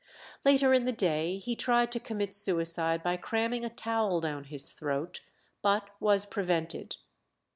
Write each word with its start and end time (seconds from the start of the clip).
Later 0.43 0.73
in 0.73 0.85
the 0.85 0.91
day 0.91 1.37
he 1.37 1.55
tried 1.55 1.91
to 1.91 1.99
commit 1.99 2.33
suicide 2.33 3.03
by 3.03 3.17
cramming 3.17 3.63
a 3.63 3.69
towel 3.69 4.19
down 4.19 4.45
his 4.45 4.71
throat, 4.71 5.21
but 5.61 5.91
was 5.99 6.25
prevented. 6.25 6.95